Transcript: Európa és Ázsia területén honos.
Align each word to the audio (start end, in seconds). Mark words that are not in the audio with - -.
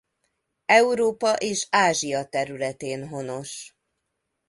Európa 0.67 1.33
és 1.35 1.67
Ázsia 1.69 2.25
területén 2.25 3.07
honos. 3.07 3.75